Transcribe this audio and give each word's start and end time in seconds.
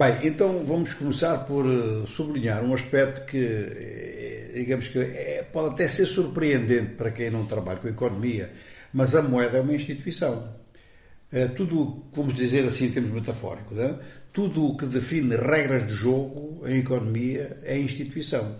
Bem, 0.00 0.16
então 0.28 0.64
vamos 0.64 0.94
começar 0.94 1.36
por 1.40 1.66
eh, 1.66 2.06
sublinhar 2.06 2.64
um 2.64 2.72
aspecto 2.72 3.26
que, 3.26 3.36
eh, 3.36 4.52
digamos 4.54 4.88
que 4.88 4.98
é, 4.98 5.46
pode 5.52 5.74
até 5.74 5.86
ser 5.88 6.06
surpreendente 6.06 6.94
para 6.94 7.10
quem 7.10 7.28
não 7.28 7.44
trabalha 7.44 7.80
com 7.80 7.86
economia, 7.86 8.50
mas 8.94 9.14
a 9.14 9.20
moeda 9.20 9.58
é 9.58 9.60
uma 9.60 9.74
instituição. 9.74 10.56
É 11.30 11.48
tudo, 11.48 12.06
vamos 12.14 12.32
dizer 12.32 12.64
assim 12.64 12.86
em 12.86 12.92
termos 12.92 13.12
metafóricos, 13.12 13.76
é? 13.76 13.94
tudo 14.32 14.68
o 14.68 14.74
que 14.74 14.86
define 14.86 15.36
regras 15.36 15.86
de 15.86 15.92
jogo 15.92 16.66
em 16.66 16.78
economia 16.78 17.58
é 17.64 17.78
instituição. 17.78 18.58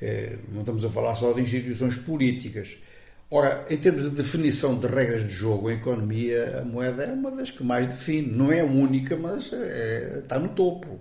É, 0.00 0.38
não 0.50 0.60
estamos 0.60 0.82
a 0.82 0.88
falar 0.88 1.14
só 1.14 1.34
de 1.34 1.42
instituições 1.42 1.96
políticas. 1.96 2.78
Ora, 3.32 3.64
em 3.70 3.76
termos 3.76 4.02
de 4.02 4.10
definição 4.10 4.76
de 4.76 4.88
regras 4.88 5.22
de 5.22 5.32
jogo 5.32 5.70
em 5.70 5.74
economia, 5.74 6.58
a 6.60 6.64
moeda 6.64 7.04
é 7.04 7.12
uma 7.12 7.30
das 7.30 7.52
que 7.52 7.62
mais 7.62 7.86
define. 7.86 8.28
Não 8.32 8.50
é 8.50 8.60
a 8.60 8.64
única, 8.64 9.16
mas 9.16 9.52
é, 9.52 10.18
está 10.18 10.36
no 10.38 10.48
topo. 10.48 11.00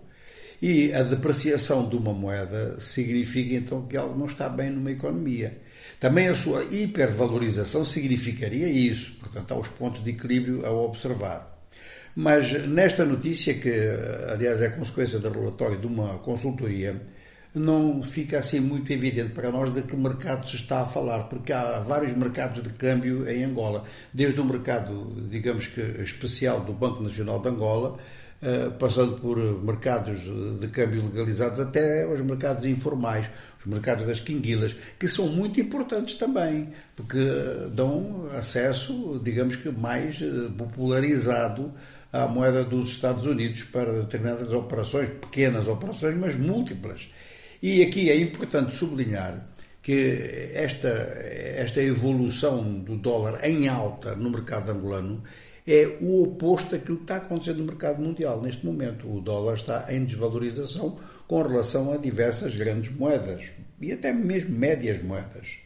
E 0.62 0.94
a 0.94 1.02
depreciação 1.02 1.90
de 1.90 1.96
uma 1.96 2.14
moeda 2.14 2.80
significa 2.80 3.56
então 3.56 3.88
que 3.88 3.98
algo 3.98 4.18
não 4.18 4.28
está 4.28 4.48
bem 4.48 4.70
numa 4.70 4.92
economia. 4.92 5.58
Também 6.00 6.28
a 6.28 6.36
sua 6.36 6.64
hipervalorização 6.66 7.84
significaria 7.84 8.68
isso. 8.68 9.16
Portanto, 9.20 9.52
há 9.52 9.60
os 9.60 9.68
pontos 9.70 10.04
de 10.04 10.12
equilíbrio 10.12 10.64
a 10.68 10.72
observar. 10.72 11.58
Mas 12.16 12.68
nesta 12.68 13.06
notícia, 13.06 13.56
que 13.56 13.72
aliás 14.32 14.62
é 14.62 14.70
consequência 14.70 15.18
do 15.18 15.32
relatório 15.32 15.78
de 15.78 15.88
uma 15.88 16.20
consultoria, 16.20 17.02
não 17.54 18.04
fica 18.04 18.40
assim 18.40 18.60
muito 18.60 18.92
evidente 18.94 19.30
para 19.30 19.52
nós 19.52 19.74
de 19.74 19.82
que 19.82 19.96
mercado 19.96 20.48
se 20.48 20.56
está 20.56 20.82
a 20.82 20.86
falar, 20.86 21.24
porque 21.24 21.52
há 21.52 21.80
vários 21.80 22.16
mercados 22.16 22.62
de 22.62 22.70
câmbio 22.70 23.28
em 23.30 23.44
Angola, 23.44 23.84
desde 24.14 24.40
o 24.40 24.46
mercado, 24.46 25.28
digamos 25.30 25.68
que 25.68 25.82
especial 26.02 26.62
do 26.62 26.74
Banco 26.74 27.02
Nacional 27.02 27.40
de 27.40 27.50
Angola, 27.50 27.98
eh, 28.42 28.70
passando 28.80 29.18
por 29.20 29.38
mercados 29.64 30.22
de 30.60 30.68
câmbio 30.70 31.04
legalizados 31.04 31.60
até 31.60 32.08
os 32.08 32.22
mercados 32.22 32.66
informais, 32.66 33.30
os 33.60 33.66
mercados 33.66 34.06
das 34.06 34.22
quinguilas, 34.22 34.76
que 34.98 35.08
são 35.10 35.28
muito 35.28 35.60
importantes 35.60 36.16
também, 36.16 36.70
porque 36.96 37.18
dão 37.74 38.30
acesso, 38.38 39.20
digamos 39.24 39.56
que 39.58 39.70
mais 39.72 40.22
eh, 40.22 40.50
popularizado 40.58 41.74
à 42.14 42.28
moeda 42.28 42.64
dos 42.64 42.92
Estados 42.92 43.26
Unidos 43.26 43.64
para 43.64 43.92
determinadas 43.92 44.54
operações, 44.54 45.10
pequenas 45.10 45.68
operações, 45.68 46.16
mas 46.18 46.36
múltiplas. 46.36 47.10
E 47.62 47.82
aqui 47.82 48.10
é 48.10 48.16
importante 48.18 48.74
sublinhar 48.74 49.46
que 49.82 50.52
esta, 50.54 50.88
esta 50.88 51.82
evolução 51.82 52.64
do 52.80 52.96
dólar 52.96 53.44
em 53.44 53.68
alta 53.68 54.16
no 54.16 54.30
mercado 54.30 54.72
angolano 54.72 55.22
é 55.68 55.98
o 56.00 56.24
oposto 56.24 56.72
daquilo 56.72 56.98
que 56.98 57.04
está 57.04 57.18
acontecendo 57.18 57.60
no 57.60 57.66
mercado 57.66 58.02
mundial 58.02 58.42
neste 58.42 58.66
momento. 58.66 59.14
O 59.14 59.20
dólar 59.20 59.56
está 59.56 59.94
em 59.94 60.06
desvalorização 60.06 60.98
com 61.28 61.42
relação 61.42 61.92
a 61.92 61.98
diversas 61.98 62.56
grandes 62.56 62.96
moedas 62.96 63.52
e 63.82 63.92
até 63.92 64.14
mesmo 64.14 64.58
médias 64.58 65.04
moedas. 65.04 65.58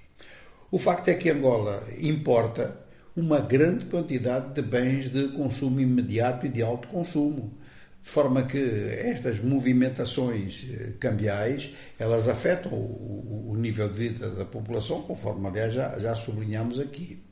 O 0.71 0.79
facto 0.79 1.09
é 1.09 1.13
que 1.13 1.29
Angola 1.29 1.83
importa 2.01 2.75
uma 3.15 3.39
grande 3.39 3.85
quantidade 3.85 4.55
de 4.55 4.63
bens 4.63 5.11
de 5.11 5.27
consumo 5.27 5.79
imediato 5.79 6.47
e 6.47 6.49
de 6.49 6.63
alto 6.63 6.87
consumo 6.87 7.53
de 8.03 8.09
forma 8.09 8.43
que 8.43 8.57
estas 8.57 9.39
movimentações 9.39 10.65
eh, 10.69 10.93
cambiais 10.99 11.69
elas 11.97 12.27
afetam 12.27 12.73
o, 12.73 13.55
nível 13.57 13.87
de 13.87 13.97
vida 13.97 14.29
da 14.29 14.43
população, 14.43 15.03
conforme 15.03 15.47
aliás 15.47 15.73
já, 15.73 15.97
já 15.97 16.13
sublinhamos 16.13 16.81
aqui. 16.81 17.23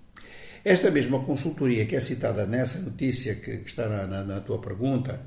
Esta 0.64 0.89
mesma 0.89 1.19
consultoria 1.25 1.86
que 1.86 1.94
é 1.94 1.99
citada 1.99 2.45
nessa 2.45 2.80
notícia 2.80 3.36
que, 3.36 3.58
que 3.58 3.69
está 3.69 3.89
na, 3.89 4.08
na, 4.08 4.23
na, 4.23 4.39
tua 4.39 4.61
pergunta 4.61 5.19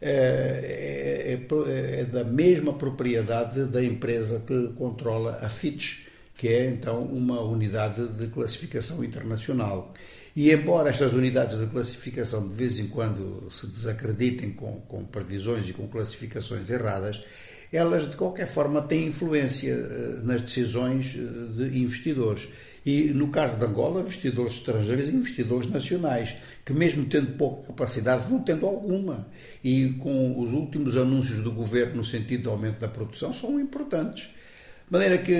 é, 0.00 0.08
é, 0.10 1.32
é, 1.34 2.00
é, 2.00 2.04
da 2.04 2.24
mesma 2.24 2.72
propriedade 2.72 3.66
da 3.66 3.84
empresa 3.84 4.44
que 4.46 4.68
controla 4.78 5.40
a 5.42 5.48
Fitch, 5.50 6.06
que 6.34 6.48
é 6.48 6.64
então 6.66 7.04
uma 7.04 7.42
unidade 7.42 8.06
de 8.08 8.28
classificação 8.28 9.04
internacional. 9.04 9.92
E 10.36 10.52
embora 10.52 10.90
estas 10.90 11.14
unidades 11.14 11.58
de 11.58 11.66
classificação 11.66 12.46
de 12.46 12.54
vez 12.54 12.78
em 12.78 12.88
quando 12.88 13.50
se 13.50 13.66
desacreditem 13.68 14.52
com, 14.52 14.82
com 14.82 15.02
previsões 15.02 15.66
e 15.66 15.72
com 15.72 15.88
classificações 15.88 16.68
erradas, 16.68 17.22
elas 17.72 18.10
de 18.10 18.18
qualquer 18.18 18.46
forma 18.46 18.82
têm 18.82 19.06
influência 19.06 19.72
eh, 19.72 20.20
nas 20.22 20.42
decisões 20.42 21.16
eh, 21.16 21.52
de 21.54 21.78
investidores. 21.78 22.48
E 22.84 23.14
no 23.14 23.28
caso 23.28 23.56
de 23.56 23.64
Angola, 23.64 24.02
investidores 24.02 24.56
estrangeiros 24.56 25.08
e 25.08 25.12
investidores 25.12 25.68
nacionais, 25.68 26.34
que 26.66 26.72
mesmo 26.74 27.06
tendo 27.06 27.32
pouca 27.38 27.68
capacidade, 27.68 28.28
vão 28.28 28.40
tendo 28.40 28.66
alguma. 28.66 29.26
E 29.64 29.94
com 29.94 30.38
os 30.38 30.52
últimos 30.52 30.98
anúncios 30.98 31.42
do 31.42 31.50
governo 31.50 31.96
no 31.96 32.04
sentido 32.04 32.42
de 32.42 32.48
aumento 32.48 32.78
da 32.78 32.88
produção 32.88 33.32
são 33.32 33.58
importantes. 33.58 34.28
De 34.86 34.92
maneira 34.92 35.18
que 35.18 35.34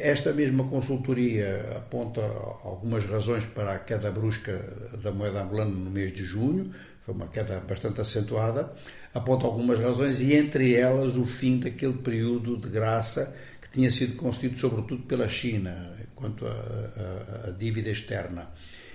esta 0.00 0.32
mesma 0.32 0.64
consultoria 0.64 1.70
aponta 1.76 2.22
algumas 2.64 3.04
razões 3.04 3.44
para 3.44 3.74
a 3.74 3.78
queda 3.78 4.10
brusca 4.10 4.58
da 5.02 5.12
moeda 5.12 5.42
angolana 5.42 5.70
no 5.70 5.90
mês 5.90 6.14
de 6.14 6.24
junho, 6.24 6.70
foi 7.02 7.14
uma 7.14 7.28
queda 7.28 7.60
bastante 7.60 8.00
acentuada, 8.00 8.72
aponta 9.12 9.44
algumas 9.44 9.78
razões 9.78 10.22
e 10.22 10.34
entre 10.34 10.74
elas 10.74 11.18
o 11.18 11.26
fim 11.26 11.58
daquele 11.58 11.92
período 11.98 12.56
de 12.56 12.70
graça 12.70 13.36
que 13.60 13.68
tinha 13.68 13.90
sido 13.90 14.16
constituído 14.16 14.58
sobretudo 14.58 15.02
pela 15.02 15.28
China 15.28 15.94
quanto 16.14 16.46
à 16.46 17.50
dívida 17.50 17.90
externa. 17.90 18.48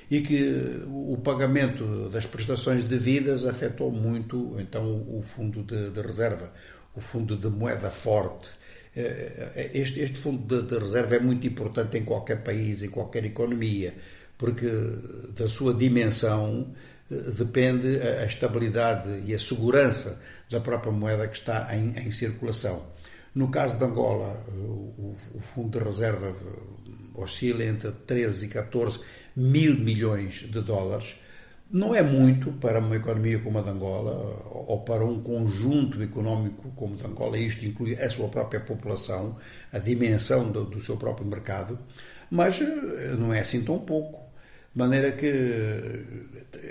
E 0.09 0.21
que 0.21 0.83
o 0.87 1.15
pagamento 1.23 2.09
das 2.09 2.25
prestações 2.25 2.83
devidas 2.83 3.45
afetou 3.45 3.91
muito 3.91 4.55
então 4.57 4.83
o 4.83 5.21
fundo 5.21 5.61
de, 5.61 5.91
de 5.91 6.01
reserva, 6.01 6.51
o 6.95 6.99
fundo 6.99 7.37
de 7.37 7.49
moeda 7.49 7.91
forte 7.91 8.49
este, 8.93 10.01
este 10.01 10.19
fundo 10.19 10.43
de, 10.43 10.67
de, 10.67 10.77
reserva 10.77 11.15
é 11.15 11.19
muito 11.19 11.47
importante 11.47 11.97
em 11.97 12.03
qualquer 12.03 12.43
país, 12.43 12.83
em 12.83 12.89
qualquer 12.89 13.23
economia, 13.25 13.93
porque 14.37 14.67
da 15.35 15.47
sua 15.47 15.73
dimensão 15.73 16.73
eh, 17.09 17.31
depende 17.37 18.01
a, 18.01 18.25
estabilidade 18.25 19.23
e 19.25 19.33
a 19.33 19.39
segurança 19.39 20.21
da 20.49 20.59
própria 20.59 20.91
moeda 20.91 21.27
que 21.27 21.37
está 21.37 21.75
em, 21.75 21.97
em 21.99 22.11
circulação. 22.11 22.85
No 23.33 23.49
caso 23.49 23.77
de 23.77 23.85
Angola, 23.85 24.45
o, 24.49 25.15
o, 25.35 25.39
fundo 25.39 25.79
de 25.79 25.85
reserva 25.85 26.35
oscila 27.15 27.63
entre 27.63 27.91
13 27.91 28.45
e 28.45 28.49
14 28.49 28.99
mil 29.35 29.77
milhões 29.77 30.41
de 30.49 30.61
dólares, 30.61 31.15
não 31.71 31.95
é 31.95 32.01
muito 32.01 32.51
para 32.53 32.79
uma 32.79 32.97
economia 32.97 33.39
como 33.39 33.57
a 33.57 33.61
de 33.61 33.69
Angola, 33.69 34.11
ou 34.67 34.81
para 34.81 35.05
um 35.05 35.21
conjunto 35.21 36.01
económico 36.01 36.71
como 36.75 36.95
o 36.95 36.97
de 36.97 37.05
Angola, 37.05 37.37
isto 37.37 37.65
inclui 37.65 37.93
a 37.93 38.09
sua 38.09 38.27
própria 38.27 38.59
população, 38.59 39.37
a 39.71 39.79
dimensão 39.79 40.51
do, 40.51 40.65
do 40.65 40.81
seu 40.81 40.97
próprio 40.97 41.25
mercado, 41.25 41.79
mas 42.29 42.59
eh, 42.59 43.15
não 43.17 43.33
é 43.33 43.39
assim 43.39 43.61
tão 43.61 43.79
pouco. 43.79 44.19
De 44.73 44.79
maneira 44.79 45.11
que 45.11 45.31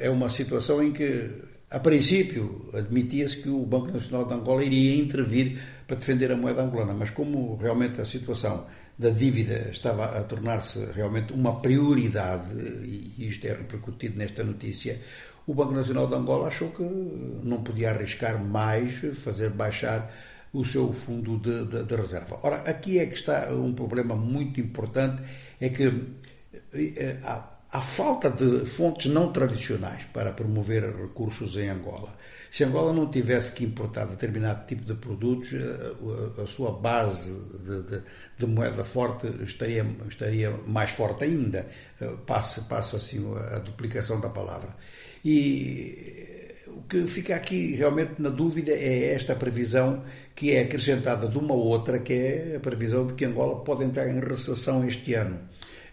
é 0.01 0.09
uma 0.11 0.29
situação 0.31 0.83
em 0.83 0.93
que, 0.93 1.31
a 1.71 1.79
princípio, 1.79 2.69
admitia-se 2.75 3.39
que 3.39 3.49
o 3.49 3.65
Banco 3.65 3.93
Nacional 3.93 4.27
de 4.27 4.35
Angola 4.35 4.65
iria 4.65 4.97
intervir 4.97 5.61
para 5.87 5.97
defender 5.97 6.31
a 6.33 6.37
moeda 6.37 6.63
angolana, 6.63 6.95
mas 6.95 7.11
como 7.11 7.57
realmente 7.57 8.01
a 8.01 8.05
situação 8.07 8.67
da 9.01 9.09
dívida 9.09 9.71
estava 9.71 10.05
a 10.05 10.23
tornar-se 10.25 10.79
realmente 10.93 11.33
uma 11.33 11.59
prioridade, 11.59 12.53
e 12.85 13.27
isto 13.27 13.47
é 13.47 13.55
repercutido 13.55 14.19
nesta 14.19 14.45
notícia, 14.45 15.01
o 15.47 15.55
Banco 15.55 15.73
Nacional 15.73 16.07
de 16.07 16.17
Angola 16.17 16.49
achou 16.49 16.71
que 16.71 16.83
não 17.43 17.63
podia 17.63 17.93
arriscar 17.93 18.39
mais 18.45 19.01
fazer 19.19 19.49
baixar 19.51 20.15
o 20.53 20.67
seu 20.67 20.93
fundo 20.93 21.39
de, 21.39 21.65
de, 21.65 21.85
de 21.85 21.97
reserva. 21.97 22.41
Ora, 22.43 22.57
aqui 22.57 22.99
é 22.99 23.07
que 23.07 23.15
está 23.15 23.49
um 23.51 23.73
problema 23.73 24.15
muito 24.15 24.61
importante, 24.61 25.23
é 25.59 25.71
que 25.71 25.87
eh, 26.75 27.19
há, 27.25 27.49
há 27.73 27.81
falta 27.81 28.29
de 28.29 28.67
fontes 28.67 29.13
não 29.13 29.33
tradicionais 29.33 30.05
para 30.13 30.33
promover 30.33 30.85
recursos 30.85 31.57
em 31.57 31.69
Angola. 31.69 32.17
Se 32.51 32.65
Angola 32.65 32.93
não 32.93 33.09
tivesse 33.09 33.53
que 33.53 33.65
importar 33.65 34.07
determinado 34.07 34.67
tipo 34.67 34.85
de 34.85 34.95
produtos, 34.95 35.53
eh, 35.53 36.43
a, 36.43 36.47
sua 36.47 36.73
base 36.73 37.33
de, 37.63 37.83
de, 37.83 38.03
de, 38.39 38.47
moeda 38.47 38.83
forte 38.83 39.29
estaria, 39.43 39.87
estaria 40.09 40.51
mais 40.67 40.91
forte 40.91 41.25
ainda. 41.25 41.69
Eh, 42.01 42.13
passa, 42.27 42.63
passa 42.63 42.97
assim 42.97 43.25
a 43.55 43.59
duplicação 43.61 44.21
da 44.21 44.29
palavra. 44.29 44.75
E 45.25 46.51
o 46.67 46.83
que 46.83 47.07
fica 47.07 47.37
aqui 47.37 47.77
realmente 47.77 48.15
na 48.19 48.31
dúvida 48.31 48.73
é 48.73 49.13
esta 49.13 49.37
previsão 49.37 50.03
que 50.35 50.53
é 50.53 50.63
acrescentada 50.63 51.29
de 51.29 51.39
uma 51.39 51.55
outra, 51.55 52.01
que 52.01 52.13
é 52.13 52.57
a 52.57 52.61
previsão 52.61 53.07
de 53.07 53.15
que 53.15 53.25
Angola 53.25 53.63
pode 53.65 53.85
entrar 53.85 54.09
em 54.09 54.19
recessão 54.19 54.87
este 54.87 55.15
ano. 55.15 55.39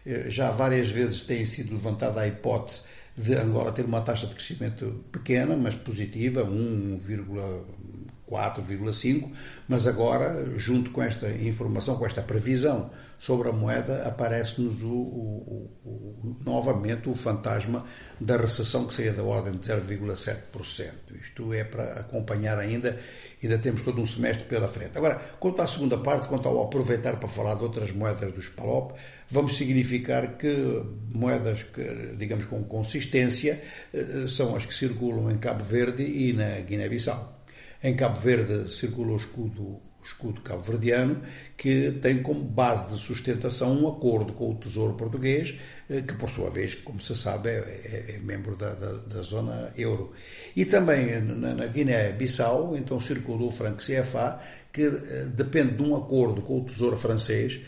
Eh, 0.08 0.30
já 0.30 0.52
várias 0.52 0.90
vezes 0.90 1.22
tem 1.22 1.46
sido 1.46 1.74
levantada 1.74 2.22
a 2.22 2.28
hipótese 2.28 2.84
de 3.16 3.36
Angola 3.36 3.72
ter 3.74 3.84
uma 3.84 4.00
taxa 4.00 4.26
de 4.26 4.34
crescimento 4.36 5.04
pequena, 5.12 5.58
mas 5.58 5.76
positiva, 5.76 6.46
1,4,5, 6.46 9.30
mas 9.68 9.86
agora, 9.86 10.58
junto 10.58 10.92
com 10.92 11.02
esta 11.02 11.30
informação, 11.30 11.98
com 11.98 12.06
esta 12.06 12.22
previsão 12.22 12.90
sobre 13.20 13.50
a 13.50 13.52
moeda, 13.52 14.08
aparece-nos 14.08 14.82
o, 14.84 14.94
o, 14.94 15.70
o, 15.84 16.38
novamente 16.46 17.10
o 17.10 17.16
fantasma 17.16 17.84
da 18.22 18.38
recessão, 18.38 18.86
que 18.86 18.94
seria 18.94 19.14
da 19.14 19.24
ordem 19.24 19.58
de 19.58 19.68
0,7%. 19.68 20.94
Isto 21.20 21.54
é 21.54 21.66
para 21.66 22.00
acompanhar 22.00 22.60
ainda 22.60 22.98
Ainda 23.42 23.58
temos 23.60 23.84
todo 23.84 24.02
um 24.02 24.06
semestre 24.06 24.46
pela 24.46 24.68
frente. 24.68 24.98
Agora, 24.98 25.16
quanto 25.40 25.62
à 25.62 25.68
segunda 25.68 25.98
parte, 25.98 26.28
quanto 26.28 26.48
ao 26.48 26.64
aproveitar 26.64 27.18
para 27.18 27.30
falar 27.30 27.56
de 27.56 27.64
outras 27.64 27.92
moedas 27.92 28.32
do 28.32 28.42
SPALOP, 28.42 28.94
vamos 29.30 29.56
significar 29.58 30.38
que 30.38 30.84
moedas, 31.14 31.62
que, 31.62 32.16
digamos, 32.18 32.46
com 32.48 32.64
consistência, 32.64 33.62
eh, 33.94 34.26
são 34.28 34.56
as 34.56 34.66
que 34.66 34.74
circulam 34.74 35.32
em 35.32 35.38
Cabo 35.38 35.64
Verde 35.64 36.04
e 36.04 36.34
na 36.34 36.62
Guiné-Bissau. 36.62 37.44
Em 37.84 37.96
Cabo 37.96 38.20
Verde 38.20 38.74
circula 38.74 39.14
o 39.14 39.16
escudo 39.16 39.87
escudo 40.08 40.42
cabo-verdiano, 40.42 41.22
que 41.58 41.92
tem 42.02 42.22
como 42.22 42.44
base 42.44 42.94
de 42.94 43.00
sustentação 43.00 43.74
um 43.74 43.88
acordo 43.88 44.34
com 44.34 44.52
o 44.52 44.56
Tesouro 44.56 44.94
Português, 44.94 45.56
eh, 45.90 46.02
que 46.02 46.16
por 46.16 46.30
sua 46.30 46.50
vez, 46.50 46.76
como 46.76 47.02
se 47.02 47.16
sabe, 47.16 47.50
é, 47.50 47.54
é, 47.54 48.16
é 48.16 48.20
membro 48.20 48.56
da, 48.56 48.74
da, 48.74 48.92
da, 48.94 49.22
zona 49.22 49.72
euro. 49.78 50.14
E 50.56 50.66
também 50.66 51.22
na, 51.22 51.54
na 51.54 51.68
Guiné-Bissau, 51.68 52.76
então 52.78 53.02
circulou 53.02 53.50
o 53.50 53.52
franco 53.52 53.82
CFA, 53.82 54.40
que 54.72 54.84
eh, 54.84 55.28
depende 55.34 55.76
de 55.76 55.84
um 55.84 55.96
acordo 55.96 56.42
com 56.42 56.60
o 56.62 56.66
Tesouro 56.66 56.98
francês, 56.98 57.60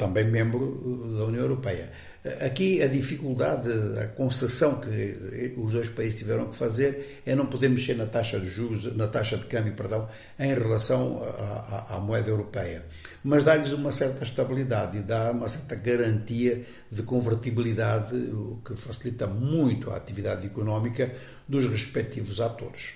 também 0.00 0.24
membro 0.24 0.64
eh, 0.64 1.18
da 1.18 1.24
União 1.26 1.42
Europeia. 1.42 1.92
Aqui 2.44 2.82
a 2.82 2.86
dificuldade, 2.86 3.66
a 3.98 4.08
concessão 4.08 4.78
que 4.78 5.54
os 5.56 5.72
dois 5.72 5.88
países 5.88 6.18
tiveram 6.18 6.48
que 6.50 6.56
fazer 6.56 7.22
é 7.24 7.34
não 7.34 7.46
poder 7.46 7.70
mexer 7.70 7.94
na 7.96 8.04
taxa 8.04 8.38
de 8.38 8.46
juros, 8.46 8.94
na 8.94 9.06
taxa 9.06 9.38
de 9.38 9.46
câmbio, 9.46 9.72
perdão, 9.72 10.06
em 10.38 10.52
relação 10.52 11.22
à, 11.22 11.96
à 11.96 12.00
moeda 12.00 12.28
europeia. 12.28 12.84
Mas 13.24 13.42
dá-lhes 13.42 13.72
uma 13.72 13.90
certa 13.90 14.22
estabilidade 14.22 14.98
e 14.98 15.02
dá 15.02 15.30
uma 15.30 15.48
certa 15.48 15.74
garantia 15.74 16.62
de 16.92 17.02
convertibilidade, 17.02 18.14
o 18.14 18.60
que 18.64 18.76
facilita 18.76 19.26
muito 19.26 19.90
a 19.90 19.96
atividade 19.96 20.44
económica 20.46 21.10
dos 21.48 21.64
respectivos 21.70 22.38
atores. 22.38 22.88